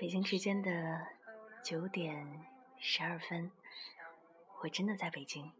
[0.00, 1.08] 北京时间的
[1.64, 2.46] 九点
[2.78, 3.50] 十二分，
[4.60, 5.50] 我真的在北京，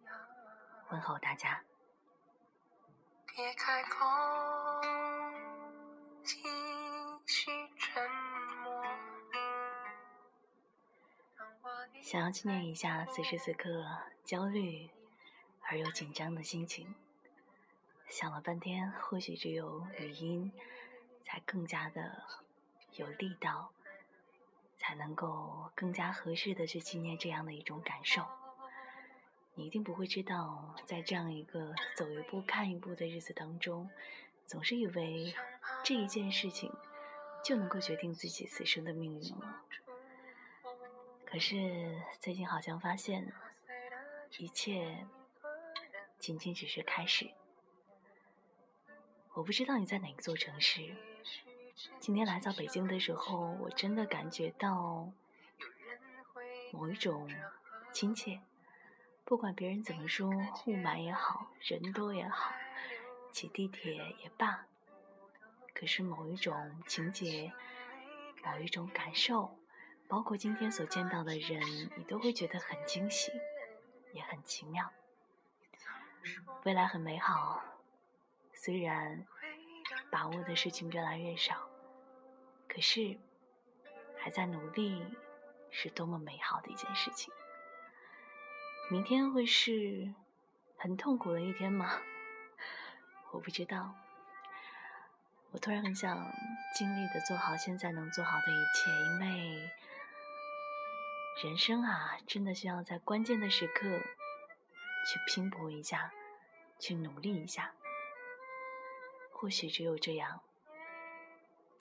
[0.90, 1.60] 问候大家。
[3.26, 4.06] 别开口，
[6.22, 6.36] 继
[7.26, 8.00] 续沉
[8.62, 8.84] 默。
[12.00, 13.84] 想要纪念一下此时此刻
[14.22, 14.88] 焦虑
[15.62, 16.94] 而又紧张的心情，
[18.06, 20.52] 想了半天，或许只有语音
[21.24, 22.22] 才更加的
[22.92, 23.72] 有力道，
[24.88, 28.26] 才能够更加合适的去纪念这样的一种感受。
[29.52, 33.90] 你一定不会知道，在这样一个走一步看一步的日子当中，
[34.46, 35.34] 总是以为
[35.84, 36.72] 这一件事情
[37.44, 39.62] 就能够决定自己此生的命运了。
[41.26, 43.30] 可是最近好像发现，
[44.38, 45.06] 一切
[46.18, 47.30] 仅仅只是开始。
[49.34, 50.96] 我不知道你在哪座城市。
[52.00, 55.12] 今天来到北京的时候，我真的感觉到
[56.72, 57.30] 某一种
[57.92, 58.40] 亲切。
[59.24, 62.52] 不管别人怎么说，雾霾也好，人多也好，
[63.30, 64.66] 挤地铁也罢，
[65.72, 67.52] 可是某一种情节，
[68.42, 69.56] 某一种感受，
[70.08, 71.62] 包括今天所见到的人，
[71.96, 73.30] 你都会觉得很惊喜，
[74.12, 74.90] 也很奇妙。
[76.64, 77.62] 未来很美好，
[78.52, 79.24] 虽然
[80.10, 81.67] 把握的事情越来越少，
[82.78, 83.18] 可是
[84.20, 85.04] 还在努力，
[85.68, 87.34] 是多么美好的一件事情。
[88.88, 90.14] 明天会是
[90.76, 92.00] 很痛苦的一天吗？
[93.34, 93.96] 我不知道。
[95.50, 96.32] 我突然很想
[96.72, 99.70] 尽力的做好现在能做好的一切，因为
[101.42, 106.12] 人生啊，真的需要在关键的时刻去拼搏一下，
[106.78, 107.74] 去努力一下。
[109.32, 110.42] 或许只有这样，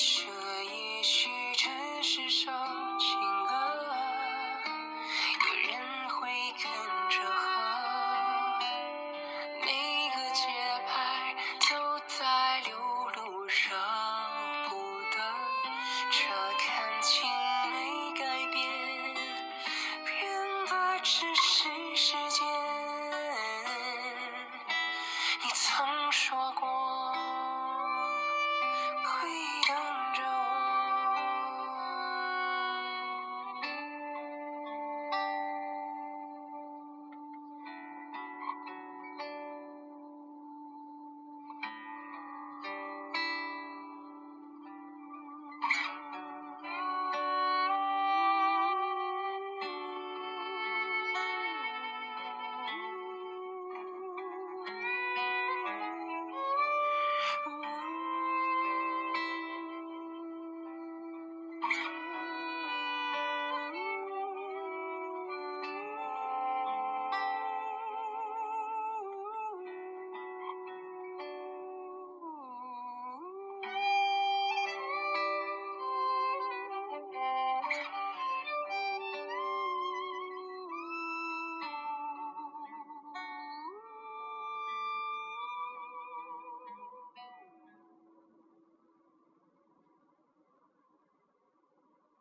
[0.00, 0.04] 这
[0.62, 2.52] 也许真是首
[3.00, 3.52] 情歌
[5.44, 6.70] 有人会跟
[7.10, 8.60] 着合
[9.60, 9.66] 每
[10.14, 10.46] 个节
[10.86, 11.34] 拍
[11.68, 12.78] 都在流
[13.16, 13.74] 露舍
[14.68, 14.76] 不
[15.16, 15.18] 得。
[16.12, 16.28] 这
[16.64, 17.28] 感情
[17.72, 17.76] 没
[18.20, 18.22] 改
[18.52, 18.56] 变
[20.04, 20.30] 变
[20.68, 21.68] 得只是